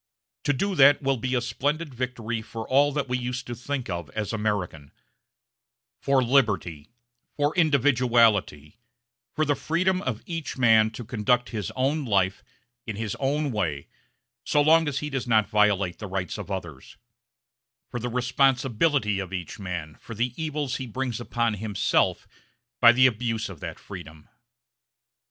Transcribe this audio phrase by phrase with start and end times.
[0.45, 3.87] To do that will be a splendid victory for all that we used to think
[3.87, 4.91] of as American
[6.01, 6.89] for liberty,
[7.37, 8.79] for individuality,
[9.35, 12.43] for the freedom of each man to conduct his own life
[12.87, 13.89] in his own way
[14.43, 16.97] so long as he does not violate the rights of others,
[17.91, 22.27] for the responsibility of each man for the evils he brings upon himself
[22.79, 24.27] by the abuse of that freedom.